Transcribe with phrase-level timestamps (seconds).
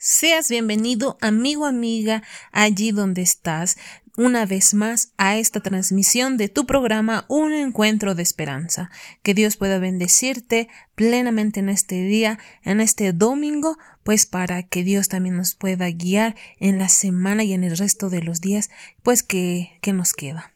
[0.00, 3.76] Seas bienvenido, amigo, amiga, allí donde estás,
[4.16, 8.92] una vez más a esta transmisión de tu programa Un Encuentro de Esperanza.
[9.24, 15.08] Que Dios pueda bendecirte plenamente en este día, en este domingo, pues para que Dios
[15.08, 18.70] también nos pueda guiar en la semana y en el resto de los días,
[19.02, 20.54] pues que, que nos queda.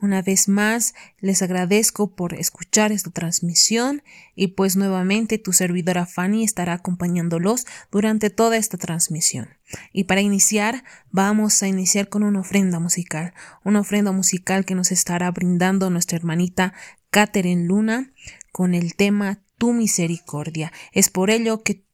[0.00, 4.02] Una vez más, les agradezco por escuchar esta transmisión
[4.34, 9.48] y pues nuevamente tu servidora Fanny estará acompañándolos durante toda esta transmisión.
[9.92, 14.90] Y para iniciar, vamos a iniciar con una ofrenda musical, una ofrenda musical que nos
[14.92, 16.72] estará brindando nuestra hermanita
[17.10, 18.12] Catherine Luna
[18.52, 20.72] con el tema Tu misericordia.
[20.92, 21.84] Es por ello que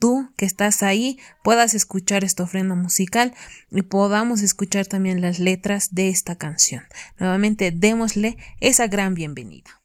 [0.00, 3.32] tú que estás ahí puedas escuchar esta ofrenda musical
[3.70, 6.82] y podamos escuchar también las letras de esta canción.
[7.20, 9.80] Nuevamente démosle esa gran bienvenida.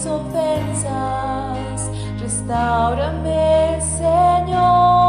[0.00, 1.90] mis ofensas.
[2.18, 4.99] Restáurame, Señor.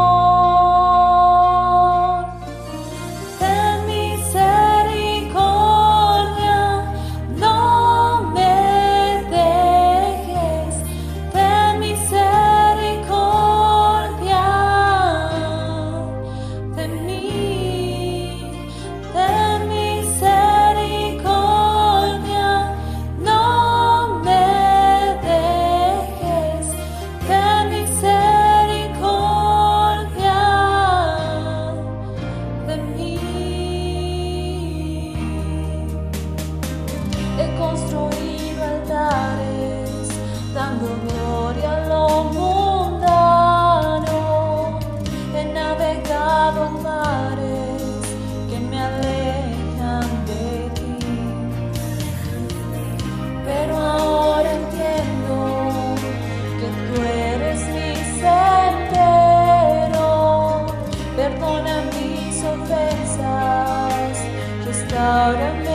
[61.52, 64.18] Perdona mis ofensas,
[64.64, 65.71] restaurame,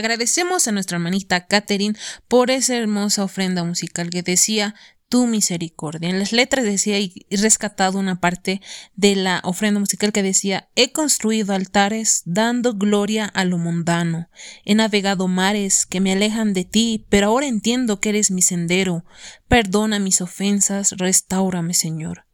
[0.00, 1.94] Agradecemos a nuestra hermanita Catherine
[2.26, 4.74] por esa hermosa ofrenda musical que decía
[5.10, 6.08] tu misericordia.
[6.08, 8.62] En las letras decía y rescatado una parte
[8.94, 14.30] de la ofrenda musical que decía he construido altares dando gloria a lo mundano,
[14.64, 19.04] he navegado mares que me alejan de ti, pero ahora entiendo que eres mi sendero.
[19.48, 22.24] Perdona mis ofensas, restaurame, Señor.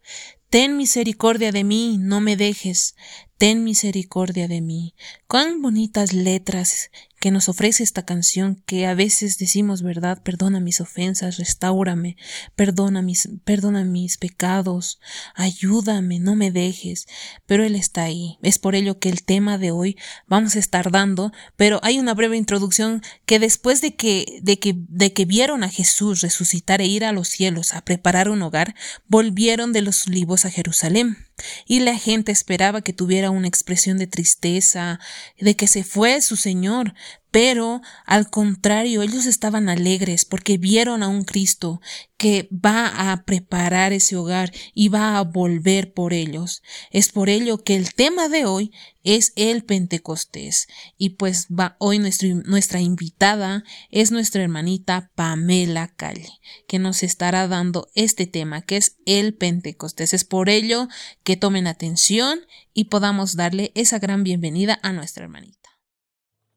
[0.51, 2.95] Ten misericordia de mí, no me dejes
[3.39, 4.95] ten misericordia de mí.
[5.27, 6.91] Cuán bonitas letras
[7.21, 10.23] que nos ofrece esta canción que a veces decimos, ¿verdad?
[10.23, 12.17] Perdona mis ofensas, restaurame,
[12.55, 15.01] perdona mis, perdona mis pecados,
[15.35, 17.07] ayúdame, no me dejes,
[17.47, 18.39] pero Él está ahí.
[18.43, 19.97] Es por ello que el tema de hoy
[20.27, 24.75] vamos a estar dando, pero hay una breve introducción que después de que, de que,
[24.77, 28.75] de que vieron a Jesús resucitar e ir a los cielos a preparar un hogar,
[29.07, 31.27] volvieron de los olivos a Jerusalén
[31.67, 35.01] y la gente esperaba que tuviera una expresión de tristeza,
[35.39, 36.95] de que se fue su Señor,
[37.37, 41.83] pero al contrario, ellos estaban alegres porque vieron a un Cristo
[42.17, 46.63] que va a preparar ese hogar y va a volver por ellos.
[46.91, 48.73] Es por ello que el tema de hoy
[49.03, 50.67] es el Pentecostés.
[50.97, 57.91] Y pues va hoy nuestra invitada es nuestra hermanita Pamela Calle, que nos estará dando
[57.95, 60.15] este tema que es el Pentecostés.
[60.15, 60.89] Es por ello
[61.23, 62.41] que tomen atención
[62.73, 65.66] y podamos darle esa gran bienvenida a nuestra hermanita.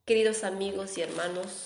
[0.10, 1.66] Queridos amigos y hermanos,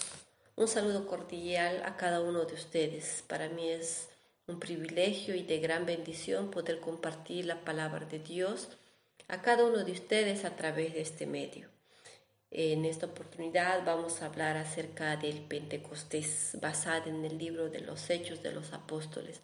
[0.57, 3.23] un saludo cordial a cada uno de ustedes.
[3.25, 4.09] Para mí es
[4.47, 8.67] un privilegio y de gran bendición poder compartir la palabra de Dios
[9.29, 11.69] a cada uno de ustedes a través de este medio.
[12.51, 18.09] En esta oportunidad vamos a hablar acerca del Pentecostés basado en el libro de los
[18.09, 19.39] Hechos de los Apóstoles.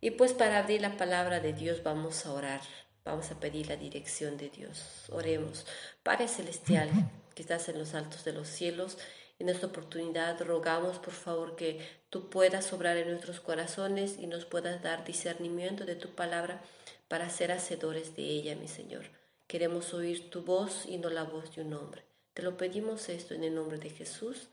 [0.00, 2.62] Y pues para abrir la palabra de Dios vamos a orar,
[3.04, 5.04] vamos a pedir la dirección de Dios.
[5.08, 5.66] Oremos.
[6.02, 6.90] Padre Celestial
[7.38, 8.98] que estás en los altos de los cielos.
[9.38, 11.78] En esta oportunidad rogamos, por favor, que
[12.10, 16.60] tú puedas obrar en nuestros corazones y nos puedas dar discernimiento de tu palabra
[17.06, 19.04] para ser hacedores de ella, mi Señor.
[19.46, 22.02] Queremos oír tu voz y no la voz de un hombre.
[22.34, 24.48] Te lo pedimos esto en el nombre de Jesús.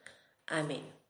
[0.45, 1.04] Amén.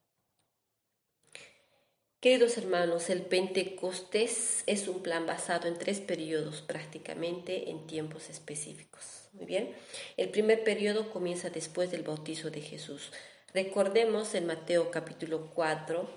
[2.25, 9.30] Queridos hermanos, el Pentecostés es un plan basado en tres periodos, prácticamente en tiempos específicos.
[9.33, 9.75] Muy bien.
[10.18, 13.12] El primer periodo comienza después del bautizo de Jesús.
[13.54, 16.10] Recordemos en Mateo capítulo 4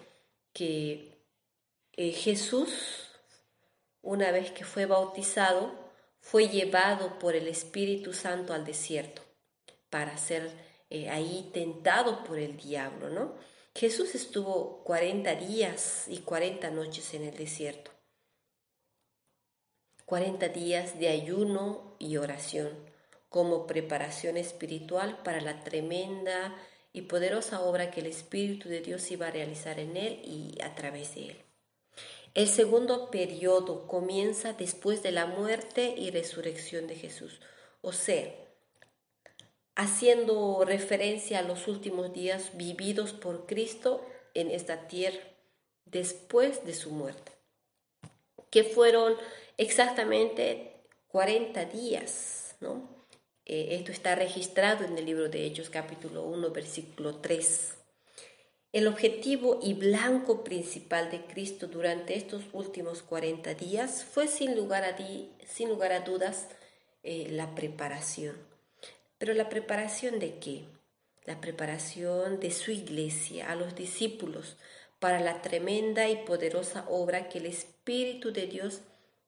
[0.55, 1.13] que
[1.93, 3.11] eh, Jesús,
[4.01, 5.75] una vez que fue bautizado,
[6.23, 9.21] fue llevado por el Espíritu Santo al desierto
[9.91, 10.51] para ser
[10.89, 13.58] eh, ahí tentado por el diablo, ¿no?
[13.79, 17.93] Jesús estuvo 40 días y 40 noches en el desierto.
[20.05, 22.71] 40 días de ayuno y oración
[23.29, 26.57] como preparación espiritual para la tremenda
[26.93, 30.75] y poderosa obra que el Espíritu de Dios iba a realizar en él y a
[30.75, 31.37] través de él.
[32.35, 37.41] El segundo periodo comienza después de la muerte y resurrección de Jesús,
[37.81, 38.29] o sea,
[39.79, 44.05] haciendo referencia a los últimos días vividos por Cristo
[44.35, 45.21] en esta tierra
[45.85, 47.31] después de su muerte,
[48.51, 49.15] que fueron
[49.57, 50.73] exactamente
[51.07, 52.57] 40 días.
[53.47, 57.75] Eh, esto está registrado en el libro de Hechos capítulo 1 versículo 3.
[58.73, 64.83] El objetivo y blanco principal de Cristo durante estos últimos 40 días fue sin lugar
[64.83, 64.97] a,
[65.47, 66.49] sin lugar a dudas
[67.05, 68.58] eh, la preparación.
[69.19, 70.65] Pero la preparación de qué?
[71.25, 74.57] La preparación de su iglesia, a los discípulos,
[74.99, 78.81] para la tremenda y poderosa obra que el Espíritu de Dios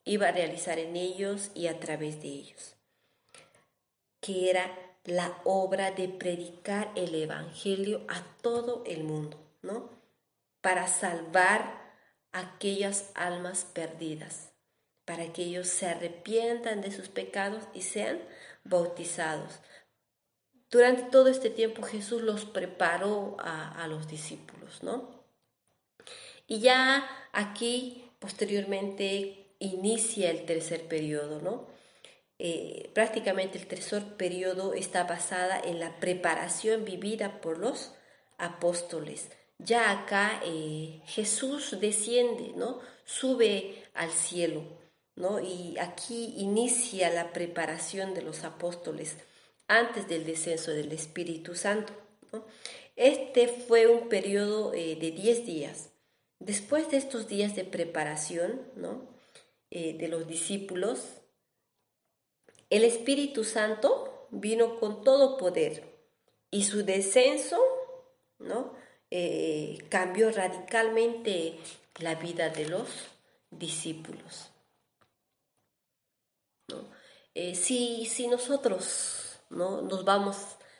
[0.04, 2.76] iba a realizar en ellos y a través de ellos
[4.20, 4.70] que era
[5.04, 9.90] la obra de predicar el Evangelio a todo el mundo, ¿no?
[10.60, 11.80] Para salvar
[12.32, 14.52] aquellas almas perdidas,
[15.06, 18.20] para que ellos se arrepientan de sus pecados y sean
[18.62, 19.60] bautizados.
[20.70, 25.10] Durante todo este tiempo Jesús los preparó a, los discípulos, ¿no?
[26.46, 31.66] Y ya aquí, posteriormente, inicia el tercer periodo, ¿no?
[32.38, 37.92] Eh, prácticamente el tercer periodo está basada en la preparación vivida por los
[38.38, 39.28] apóstoles.
[39.58, 42.78] Ya acá eh, Jesús desciende, ¿no?
[43.04, 44.62] Sube al cielo,
[45.16, 45.40] ¿no?
[45.40, 49.16] Y aquí inicia la preparación de los apóstoles
[49.70, 51.92] antes del descenso del Espíritu Santo.
[52.96, 55.90] Este fue un periodo eh, de 10 días.
[56.38, 59.08] Después de estos días de preparación, ¿no?
[59.70, 61.20] de los discípulos,
[62.70, 65.84] el Espíritu Santo vino con todo poder
[66.50, 67.62] y su descenso.
[69.10, 71.58] Eh, cambió radicalmente
[71.98, 72.88] la vida de los
[73.50, 74.50] discípulos.
[77.34, 79.82] Eh, si, si, nosotros ¿no?
[79.82, 80.36] nos vamos,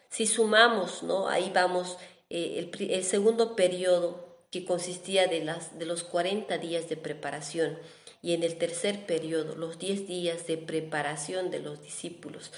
[0.09, 1.29] si sumamos, ¿no?
[1.29, 1.99] ahí vamos
[2.31, 7.79] eh, el, el, segundo periodo que consistía de, las, de los 40 días de preparación,
[8.23, 12.53] y en el tercer periodo, los diez días de preparación de los discípulos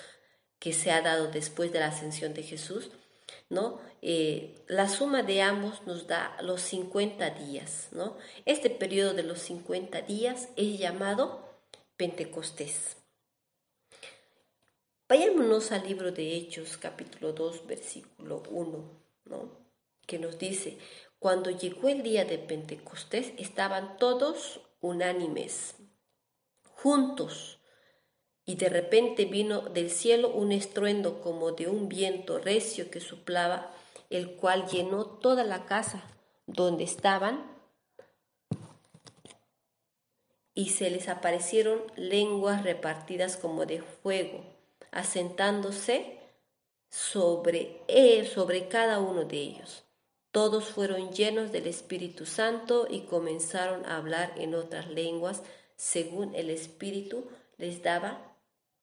[0.58, 2.90] que se ha dado después de la ascensión de Jesús,
[3.48, 3.80] ¿no?
[4.00, 8.16] Eh, la suma de ambos nos da los 50 días, ¿no?
[8.46, 11.48] Este periodo de los 50 días es llamado
[11.96, 13.01] Pentecostés.
[15.12, 19.50] Vayámonos al libro de Hechos, capítulo 2, versículo 1, ¿no?
[20.06, 20.78] que nos dice,
[21.18, 25.74] cuando llegó el día de Pentecostés estaban todos unánimes,
[26.62, 27.60] juntos,
[28.46, 33.70] y de repente vino del cielo un estruendo como de un viento recio que soplaba,
[34.08, 36.02] el cual llenó toda la casa
[36.46, 37.54] donde estaban,
[40.54, 44.61] y se les aparecieron lenguas repartidas como de fuego
[44.92, 46.18] asentándose
[46.88, 49.84] sobre, él, sobre cada uno de ellos.
[50.30, 55.42] Todos fueron llenos del Espíritu Santo y comenzaron a hablar en otras lenguas
[55.76, 58.36] según el Espíritu les daba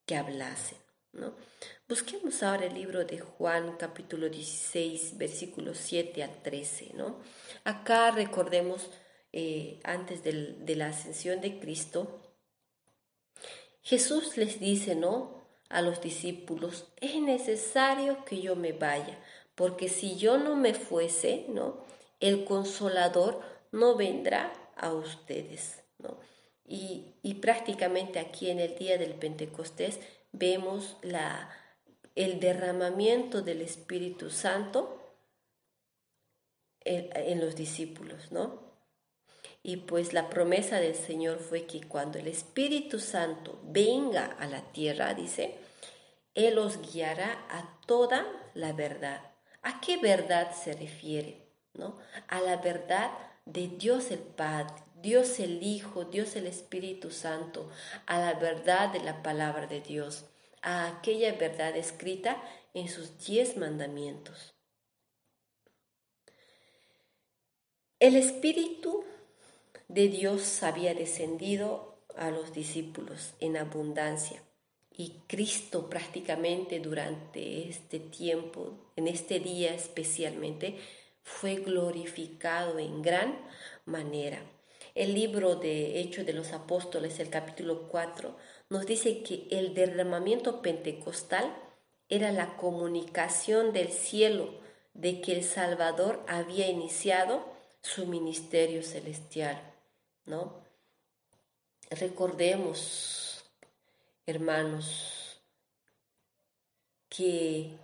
[0.06, 0.78] que hablasen.
[1.12, 1.34] ¿no?
[1.88, 6.92] Busquemos ahora el libro de Juan capítulo 16 versículos 7 al 13.
[6.96, 7.20] ¿no?
[7.64, 8.90] Acá recordemos
[9.32, 12.22] eh, antes de la ascensión de Cristo,
[13.82, 15.39] Jesús les dice, ¿no?
[15.70, 19.18] A los discípulos, es necesario que yo me vaya,
[19.56, 21.86] porque si yo no me fuese, ¿no?
[22.20, 26.18] El consolador no vendrá a ustedes, ¿no?
[26.66, 30.00] Y, y prácticamente aquí en el día del Pentecostés
[30.32, 31.50] vemos la,
[32.16, 35.16] el derramamiento del Espíritu Santo
[36.82, 38.69] en, en los discípulos, ¿no?
[39.62, 44.62] Y pues la promesa del Señor fue que cuando el Espíritu Santo venga a la
[44.72, 45.56] tierra, dice,
[46.34, 49.22] Él os guiará a toda la verdad.
[49.62, 51.46] ¿A qué verdad se refiere?
[51.74, 51.98] ¿No?
[52.28, 53.12] A la verdad
[53.46, 57.70] de Dios el Padre, Dios el Hijo, Dios el Espíritu Santo,
[58.06, 60.26] a la verdad de la palabra de Dios,
[60.62, 62.42] a aquella verdad escrita
[62.74, 64.54] en sus diez mandamientos.
[68.00, 69.04] El Espíritu
[69.90, 74.42] de Dios había descendido a los discípulos en abundancia.
[74.92, 80.78] Y Cristo prácticamente durante este tiempo, en este día especialmente,
[81.24, 83.40] fue glorificado en gran
[83.86, 84.40] manera.
[84.94, 88.36] El libro de Hechos de los Apóstoles, el capítulo 4,
[88.70, 91.56] nos dice que el derramamiento pentecostal
[92.10, 94.60] era la comunicación del cielo
[94.94, 97.44] de que el Salvador había iniciado
[97.82, 99.69] su ministerio celestial.
[100.30, 100.54] ¿No?
[101.90, 103.44] Recordemos,
[104.26, 105.42] hermanos,
[107.10, 107.78] que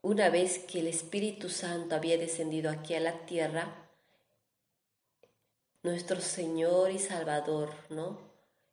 [0.00, 3.90] una vez que el Espíritu Santo había descendido aquí a la tierra,
[5.82, 8.18] nuestro Señor y Salvador, ¿no?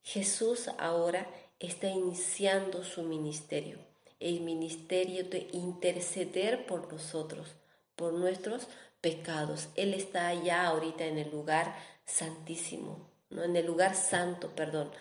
[0.04, 1.28] Jesús ahora
[1.60, 3.80] está iniciando su ministerio,
[4.20, 7.56] el ministerio de interceder por nosotros,
[7.96, 8.68] por nuestros
[9.02, 9.70] pecados.
[9.76, 11.76] Él está allá ahorita en el lugar
[12.12, 13.44] santísimo, ¿no?
[13.44, 14.92] en el lugar santo, perdón,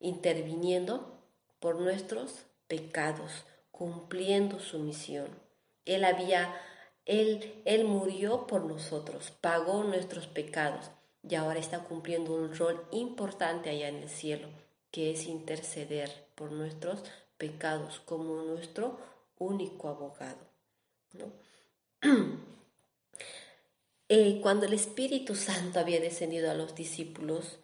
[0.00, 1.18] interviniendo
[1.60, 5.28] por nuestros pecados, cumpliendo su misión.
[5.84, 6.54] Él había,
[7.06, 10.90] él, él murió por nosotros, pagó nuestros pecados
[11.26, 14.48] y ahora está cumpliendo un rol importante allá en el cielo,
[14.90, 17.02] que es interceder por nuestros
[17.38, 18.98] pecados como nuestro
[19.38, 20.46] único abogado.
[21.14, 21.32] ¿no?
[24.08, 27.58] Eh, cuando el Espíritu Santo había descendido a los discípulos,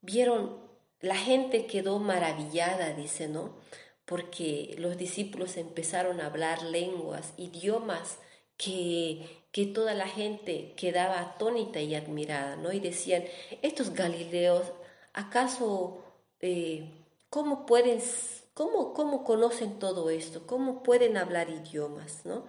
[0.00, 0.58] vieron,
[1.00, 3.56] la gente quedó maravillada, dice, ¿no?
[4.04, 8.18] Porque los discípulos empezaron a hablar lenguas, idiomas
[8.56, 12.72] que, que toda la gente quedaba atónita y admirada, ¿no?
[12.72, 13.24] Y decían,
[13.62, 14.72] estos galileos,
[15.12, 16.02] ¿acaso
[16.40, 16.90] eh,
[17.30, 18.00] cómo pueden,
[18.52, 20.46] cómo, cómo conocen todo esto?
[20.46, 22.44] ¿Cómo pueden hablar idiomas, ¿no?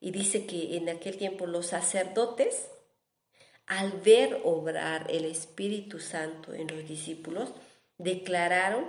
[0.00, 2.68] Y dice que en aquel tiempo los sacerdotes,
[3.66, 7.50] al ver obrar el Espíritu Santo en los discípulos,
[7.98, 8.86] declararon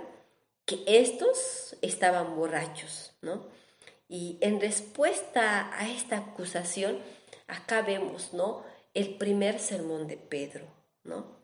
[0.64, 3.48] que estos estaban borrachos, ¿no?
[4.08, 6.98] Y en respuesta a esta acusación,
[7.46, 8.64] acá vemos, ¿no?
[8.94, 10.66] El primer sermón de Pedro,
[11.04, 11.38] ¿no?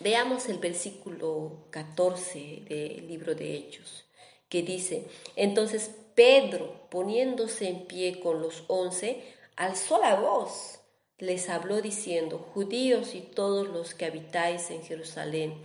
[0.00, 4.04] Veamos el versículo 14 del libro de Hechos,
[4.48, 9.22] que dice, entonces Pedro, poniéndose en pie con los once,
[9.54, 10.80] alzó la voz,
[11.18, 15.62] les habló diciendo, judíos y todos los que habitáis en Jerusalén,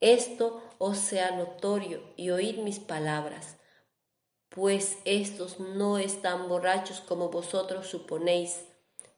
[0.00, 3.56] esto os sea notorio y oíd mis palabras,
[4.50, 8.66] pues estos no están borrachos como vosotros suponéis,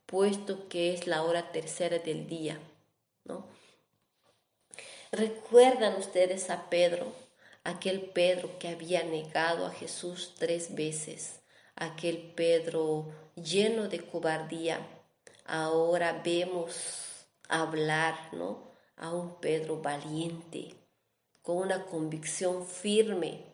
[0.06, 2.60] puesto que es la hora tercera del día.
[3.24, 3.44] ¿no?
[5.10, 7.25] ¿Recuerdan ustedes a Pedro?
[7.66, 11.40] Aquel Pedro que había negado a Jesús tres veces,
[11.74, 14.86] aquel Pedro lleno de cobardía,
[15.44, 18.70] ahora vemos hablar, ¿no?
[18.96, 20.74] A un Pedro valiente,
[21.42, 23.44] con una convicción firme,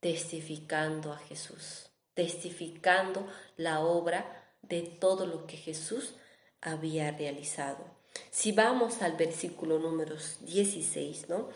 [0.00, 3.26] testificando a Jesús, testificando
[3.58, 6.14] la obra de todo lo que Jesús
[6.62, 7.84] había realizado.
[8.30, 11.50] Si vamos al versículo número 16, ¿no?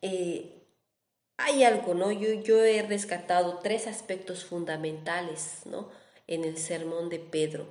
[0.00, 0.61] Eh,
[1.42, 2.12] hay algo, ¿no?
[2.12, 5.90] Yo, yo he rescatado tres aspectos fundamentales, ¿no?
[6.26, 7.66] En el sermón de Pedro,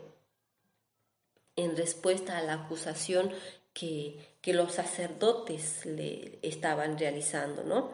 [1.55, 3.31] en respuesta a la acusación
[3.73, 7.91] que, que los sacerdotes le estaban realizando, ¿no?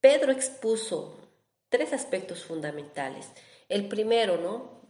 [0.00, 1.16] Pedro expuso
[1.70, 3.28] tres aspectos fundamentales.
[3.68, 4.82] El primero, ¿no?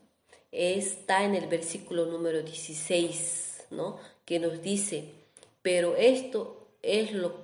[0.50, 3.98] Está en el versículo número 16, ¿no?
[4.24, 5.12] Que nos dice,
[5.62, 7.43] pero esto es lo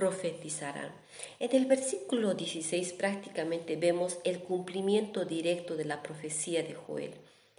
[0.00, 0.94] profetizarán.
[1.38, 7.12] En el versículo 16 prácticamente vemos el cumplimiento directo de la profecía de Joel,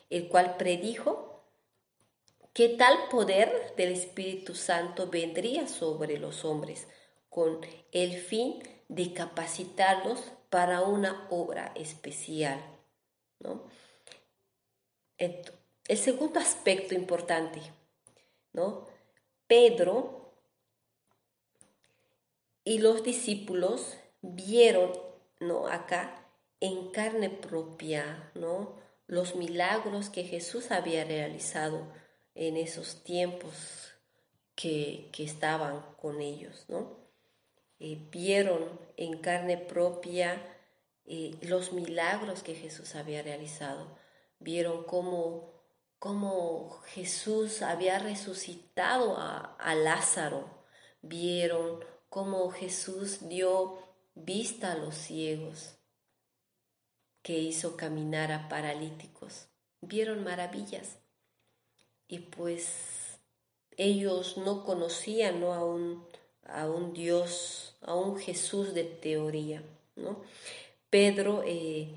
[0.09, 1.43] el cual predijo
[2.51, 6.87] que tal poder del Espíritu Santo vendría sobre los hombres
[7.29, 10.19] con el fin de capacitarlos
[10.49, 12.59] para una obra especial.
[13.37, 13.65] ¿no?
[15.19, 17.61] El segundo aspecto importante,
[18.53, 18.87] ¿no?
[19.45, 20.20] Pedro
[22.63, 24.91] y los discípulos vieron,
[25.39, 25.67] ¿no?
[25.67, 26.21] Acá
[26.59, 28.79] en carne propia, ¿no?
[29.07, 31.91] Los milagros que Jesús había realizado
[32.35, 33.91] en esos tiempos
[34.55, 36.99] que, estaban con ellos, ¿no?
[37.79, 40.39] Eh, vieron en carne propia
[41.05, 43.97] eh, los milagros que Jesús había realizado.
[44.39, 45.51] Vieron cómo,
[45.97, 50.47] cómo Jesús había resucitado a, a Lázaro.
[51.01, 53.79] Vieron como Jesús dio
[54.15, 55.77] vista a los ciegos,
[57.21, 59.47] que hizo caminar a paralíticos.
[59.79, 60.97] Vieron maravillas.
[62.09, 63.17] Y pues
[63.77, 66.05] ellos no conocían a, un,
[66.43, 69.63] a un Dios, a un Jesús de teoría.
[69.95, 70.21] ¿no?
[70.89, 71.87] Pedro, eh,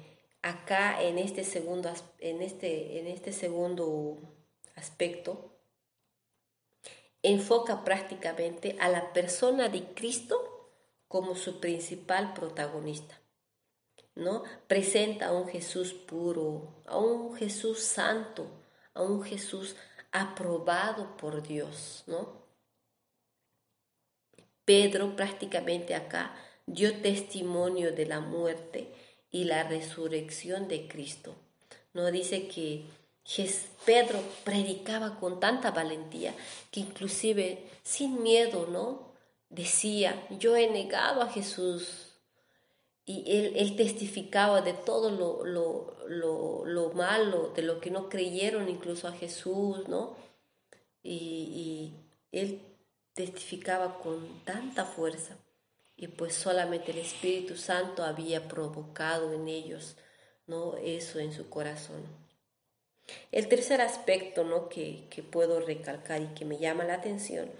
[0.43, 4.19] acá en este, segundo, en, este, en este segundo
[4.77, 5.54] aspecto,
[7.25, 10.71] enfoca prácticamente a la persona de Cristo
[11.09, 13.19] como su principal protagonista.
[14.15, 14.45] ¿no?
[14.69, 18.47] Presenta a un Jesús puro, a un Jesús santo,
[18.93, 19.75] a un Jesús
[20.13, 22.45] aprobado por Dios, ¿no?
[24.65, 26.35] Pedro prácticamente acá
[26.67, 28.95] dio testimonio de la muerte
[29.31, 31.35] y la resurrección de Cristo.
[31.93, 32.87] No dice que
[33.87, 36.35] Pedro predicaba con tanta valentía
[36.71, 39.15] que inclusive sin miedo, ¿no?
[39.49, 42.11] Decía, yo he negado a Jesús.
[43.07, 49.07] Y él, testificaba de todo lo, lo, lo, malo, de lo que no creyeron incluso
[49.09, 50.17] a Jesús, ¿no?
[51.03, 51.95] Y, y
[52.33, 52.63] él
[53.13, 55.37] testificaba con tanta fuerza.
[55.97, 59.97] Y pues solamente el Espíritu Santo había provocado en ellos,
[60.47, 60.77] ¿no?
[60.79, 62.24] Eso en su corazón.
[63.33, 64.69] El tercer aspecto ¿no?
[64.69, 67.51] que, puedo recalcar y que me llama la atención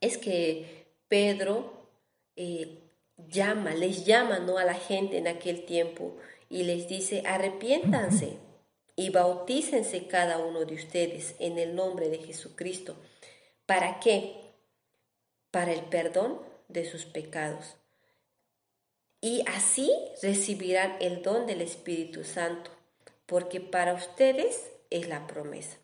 [0.00, 1.72] es que Pedro
[2.36, 2.78] eh,
[3.16, 4.58] llama, les llama ¿no?
[4.58, 6.16] a la gente en aquel tiempo
[6.48, 8.38] y les dice, arrepiéntanse
[8.96, 12.96] y bautícense cada uno de ustedes en el nombre de Jesucristo.
[13.66, 14.36] ¿Para qué?
[15.50, 17.76] Para el perdón de sus pecados.
[19.20, 19.92] Y así
[20.22, 22.70] recibirán el don del Espíritu Santo
[23.28, 25.76] porque para ustedes es la promesa.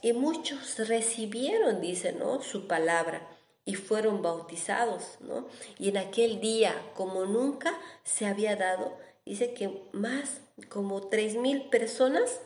[0.00, 2.40] Y muchos recibieron, dice, ¿no?
[2.40, 3.28] Su palabra
[3.64, 5.48] y fueron bautizados, ¿no?
[5.76, 11.68] Y en aquel día, como nunca se había dado, dice que más como tres mil
[11.68, 12.40] personas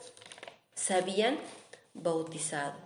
[0.74, 1.38] se habían
[1.92, 2.78] bautizado.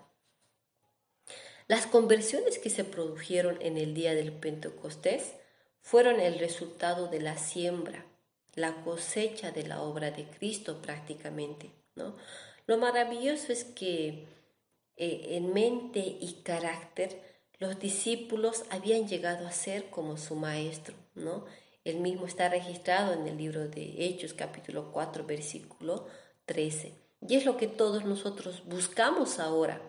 [1.68, 5.34] Las conversiones que se produjeron en el día del Pentecostés
[5.80, 8.04] fueron el resultado de la siembra
[8.56, 11.70] la cosecha de la obra de Cristo prácticamente.
[11.94, 12.16] ¿no?
[12.66, 14.26] Lo maravilloso es que
[14.96, 17.22] eh, en mente y carácter
[17.58, 20.96] los discípulos habían llegado a ser como su maestro.
[21.14, 21.44] ¿no?
[21.84, 26.08] El mismo está registrado en el libro de Hechos capítulo 4 versículo
[26.46, 26.94] 13.
[27.28, 29.80] Y es lo que todos nosotros buscamos ahora,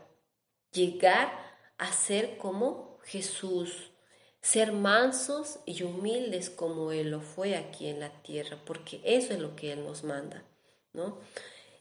[0.71, 1.31] llegar
[1.77, 3.91] a ser como Jesús,
[4.47, 9.39] ser mansos y humildes como Él lo fue aquí en la tierra, porque eso es
[9.39, 10.41] lo que Él nos manda,
[10.93, 11.17] ¿no?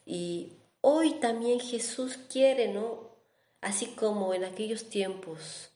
[0.05, 3.13] Y hoy también Jesús quiere, ¿no?
[3.61, 5.71] Así como en aquellos tiempos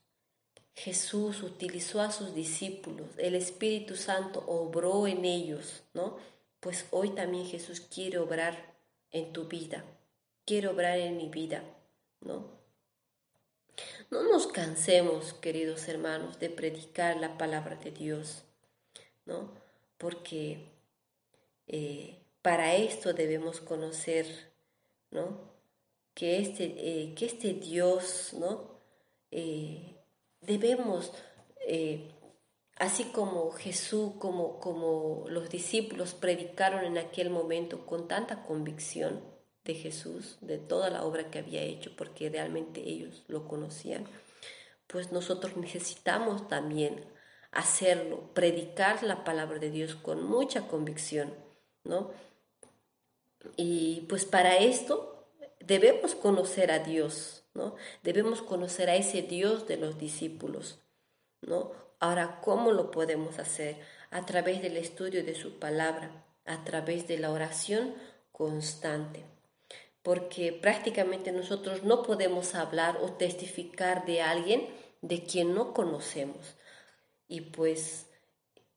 [0.75, 6.17] Jesús utilizó a sus discípulos, el Espíritu Santo obró en ellos, ¿no?
[6.59, 8.75] Pues hoy también Jesús quiere obrar
[9.13, 9.85] en tu vida,
[10.45, 11.63] quiere obrar en mi vida,
[12.21, 12.60] ¿no?
[14.11, 18.43] No nos cansemos, queridos hermanos, de predicar la palabra de Dios,
[19.25, 19.53] ¿no?
[19.99, 20.69] Porque
[21.69, 24.27] eh, para esto debemos conocer,
[25.11, 25.39] ¿no?
[26.15, 28.81] Que este, eh, que este Dios, ¿no?
[29.31, 29.97] Eh,
[30.41, 31.13] debemos,
[32.77, 39.23] así como Jesús, como, como los discípulos predicaron en aquel momento con tanta convicción,
[39.65, 44.07] de Jesús, de toda la obra que había hecho, porque realmente ellos lo conocían,
[44.87, 47.05] pues nosotros necesitamos también
[47.53, 51.35] hacerlo, predicar la palabra de Dios con mucha convicción,
[51.85, 52.11] ¿no?
[53.57, 55.29] Y pues para esto
[55.61, 57.75] debemos conocer a Dios, ¿no?
[58.03, 60.81] Debemos conocer a ese Dios de los discípulos,
[61.43, 61.73] ¿no?
[61.99, 63.77] Ahora, ¿cómo lo podemos hacer?
[64.11, 67.95] A través del estudio de su palabra, a través de la oración
[68.33, 69.25] constante
[70.03, 74.67] porque prácticamente nosotros no podemos hablar o testificar de alguien
[75.03, 76.57] de quien no conocemos.
[77.29, 78.07] Y pues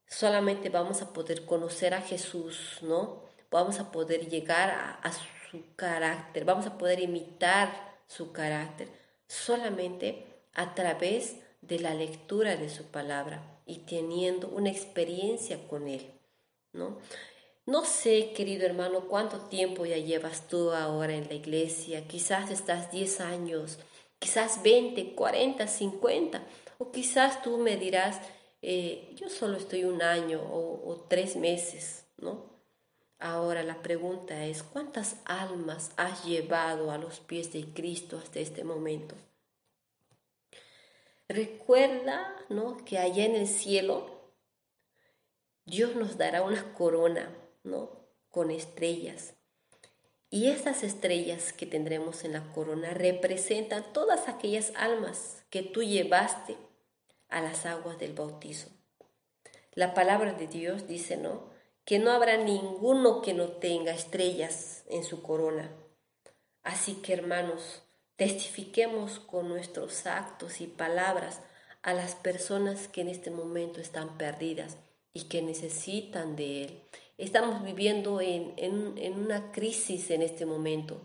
[0.07, 3.23] solamente vamos a poder conocer a Jesús, ¿no?
[3.49, 4.71] Vamos a poder llegar
[5.03, 5.11] a,
[5.51, 7.69] su carácter, vamos a poder imitar
[8.07, 8.89] su carácter
[9.27, 16.11] solamente a través de la lectura de su palabra y teniendo una experiencia con él,
[16.73, 16.97] ¿no?
[17.65, 22.05] No sé, querido hermano, cuánto tiempo ya llevas tú ahora en la iglesia.
[22.07, 23.79] Quizás estás 10 años,
[24.19, 26.43] quizás 20, 40, 50.
[26.77, 28.19] O quizás tú me dirás,
[28.61, 32.51] eh, yo solo estoy un año o, o tres meses, ¿no?
[33.17, 38.65] Ahora la pregunta es, ¿cuántas almas has llevado a los pies de Cristo hasta este
[38.65, 39.15] momento?
[41.29, 42.75] Recuerda, ¿no?
[42.83, 44.33] Que allá en el cielo
[45.63, 48.07] Dios nos dará una corona ¿no?
[48.29, 49.33] Con estrellas.
[50.29, 56.57] Y estas estrellas que tendremos en la corona representan todas aquellas almas que tú llevaste
[57.29, 58.69] a las aguas del bautizo.
[59.73, 61.51] La palabra de Dios dice, ¿no?
[61.85, 65.71] Que no habrá ninguno que no tenga estrellas en su corona.
[66.63, 67.83] Así que, hermanos,
[68.15, 71.41] testifiquemos con nuestros actos y palabras
[71.81, 74.77] a las personas que en este momento están perdidas
[75.13, 76.83] y que necesitan de Él
[77.17, 78.55] Estamos viviendo en,
[79.19, 80.99] una crisis en este momento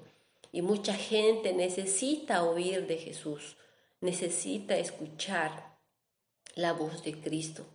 [0.53, 3.57] y mucha gente necesita oír de Jesús,
[4.01, 5.77] necesita escuchar
[6.55, 7.67] la voz de Cristo.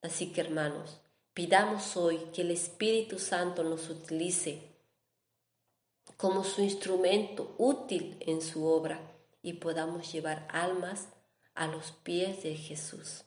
[0.00, 0.98] Así que hermanos,
[1.34, 4.62] pidamos hoy que el Espíritu Santo nos utilice
[6.16, 8.98] como su instrumento útil en su obra
[9.42, 11.08] y podamos llevar almas
[11.54, 13.24] a los pies de Jesús.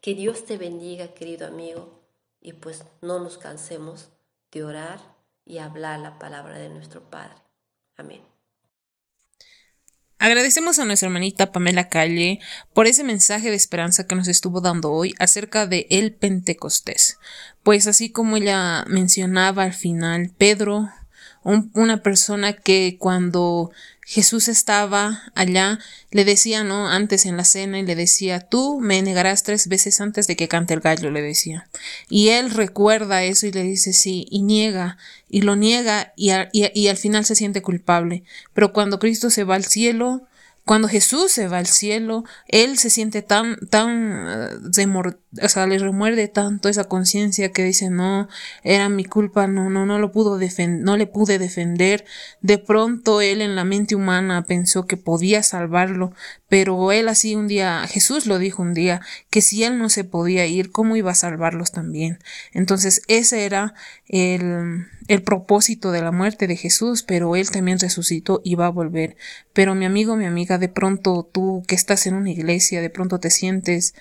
[0.00, 1.97] Que Dios te bendiga, querido amigo
[2.40, 4.10] y pues no nos cansemos
[4.52, 5.00] de orar
[5.44, 7.36] y hablar la palabra de nuestro Padre.
[7.96, 8.22] Amén.
[10.20, 12.40] Agradecemos a nuestra hermanita Pamela Calle
[12.74, 17.18] por ese mensaje de esperanza que nos estuvo dando hoy acerca de el Pentecostés.
[17.62, 20.90] Pues así como ella mencionaba al final, Pedro,
[21.44, 23.70] una persona que cuando
[24.10, 25.78] Jesús estaba allá,
[26.12, 26.88] le decía, ¿no?
[26.88, 30.48] Antes en la cena y le decía, tú me negarás tres veces antes de que
[30.48, 31.68] cante el gallo, le decía.
[32.08, 34.96] Y él recuerda eso y le dice sí, y niega,
[35.28, 38.22] y lo niega y, y al final se siente culpable.
[38.54, 40.26] Pero cuando Cristo se va al cielo,
[40.68, 45.78] cuando Jesús se va al cielo, Él se siente tan, tan, uh, o sea, le
[45.78, 48.28] remuerde tanto esa conciencia que dice, no,
[48.62, 52.04] era mi culpa, no, no, no lo pudo defender, no le pude defender.
[52.42, 56.12] De pronto Él en la mente humana pensó que podía salvarlo,
[56.50, 59.00] pero Él así un día, Jesús lo dijo un día,
[59.30, 62.18] que si Él no se podía ir, ¿cómo iba a salvarlos también?
[62.52, 63.72] Entonces ese era
[64.06, 68.70] el, el propósito de la muerte de Jesús, pero Él también resucitó y va a
[68.70, 69.16] volver.
[69.54, 73.18] Pero mi amigo, mi amiga, de pronto tú que estás en una iglesia, de pronto
[73.18, 73.94] te sientes,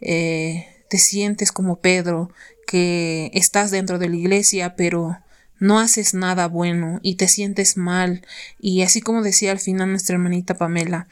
[0.00, 2.30] eh, te sientes como Pedro,
[2.66, 5.18] que estás dentro de la iglesia, pero
[5.60, 8.26] no haces nada bueno y te sientes mal.
[8.58, 11.08] Y así como decía al final nuestra hermanita Pamela,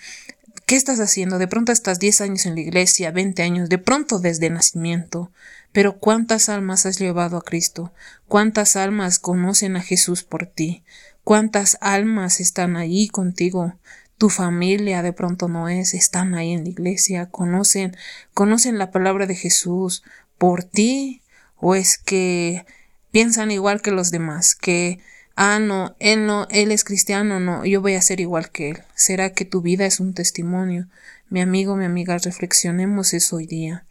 [0.66, 1.38] ¿qué estás haciendo?
[1.38, 5.30] De pronto estás 10 años en la iglesia, 20 años, de pronto desde nacimiento.
[5.72, 7.92] Pero ¿cuántas almas has llevado a Cristo?
[8.28, 10.85] ¿Cuántas almas conocen a Jesús por ti?
[11.24, 13.74] cuántas almas están ahí contigo,
[14.18, 17.96] tu familia de pronto no es, están ahí en la iglesia, conocen,
[18.35, 20.02] conocen la palabra de Jesús
[20.38, 21.22] por ti,
[21.56, 22.64] o es que
[23.11, 25.00] piensan igual que los demás, que
[25.35, 28.82] ah, no, él no, él es cristiano, no, yo voy a ser igual que él.
[28.94, 30.88] ¿Será que tu vida es un testimonio?
[31.28, 33.87] Mi amigo, mi amiga, reflexionemos eso hoy día.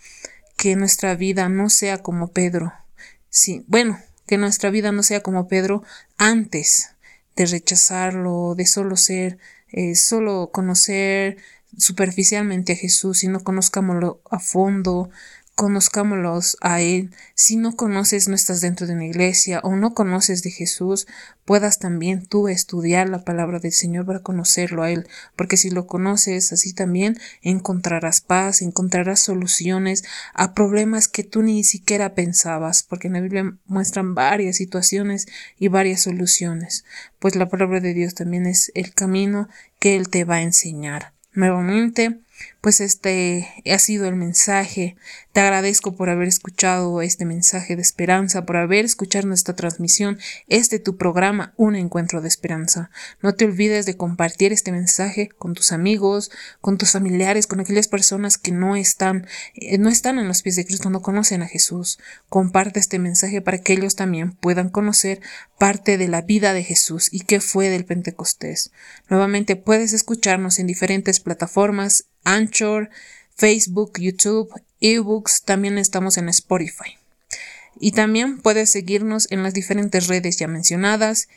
[0.62, 2.72] Que nuestra vida no sea como Pedro.
[3.32, 3.98] Sí, bueno,
[4.28, 5.84] que nuestra vida no sea como Pedro
[6.20, 6.92] antes
[7.36, 9.40] de rechazarlo, de solo ser
[9.72, 11.38] eh, solo conocer
[11.76, 15.10] superficialmente a Jesús, si no conozcámoslo a fondo,
[15.62, 17.12] conozcámoslos a Él.
[17.36, 21.06] Si no conoces, no estás dentro de una iglesia o no conoces de Jesús,
[21.46, 25.86] puedas también tú estudiar la palabra del Señor para conocerlo a Él, porque si lo
[25.86, 33.10] conoces, así también encontrarás paz, encontrarás soluciones a problemas que tú ni siquiera pensabas, porque
[33.10, 35.28] en la Biblia muestran varias situaciones
[35.60, 36.86] y varias soluciones,
[37.20, 39.48] pues la palabra de Dios también es el camino
[39.78, 41.14] que Él te va a enseñar.
[41.34, 42.20] Nuevamente,
[42.62, 44.96] pues este ha sido el mensaje.
[45.34, 50.80] Te agradezco por haber escuchado este mensaje de esperanza, por haber escuchado nuestra transmisión, este
[50.80, 52.92] tu programa, Un Encuentro de Esperanza.
[53.22, 57.88] No te olvides de compartir este mensaje con tus amigos, con tus familiares, con aquellas
[57.88, 59.26] personas que no están,
[59.56, 62.00] eh, no están en los pies de Cristo, no conocen a Jesús.
[62.30, 65.22] Comparte este mensaje para que ellos también puedan conocer
[65.58, 68.72] parte de la vida de Jesús y qué fue del Pentecostés.
[69.10, 72.90] Nuevamente puedes escucharnos en diferentes plataformas Anchor,
[73.36, 76.98] Facebook, YouTube, eBooks, también estamos en Spotify.
[77.80, 81.28] Y también puedes seguirnos en las diferentes redes ya mencionadas,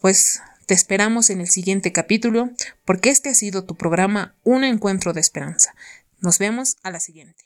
[0.00, 2.50] pues te esperamos en el siguiente capítulo,
[2.84, 5.74] porque este ha sido tu programa Un Encuentro de Esperanza.
[6.20, 7.44] Nos vemos a la siguiente.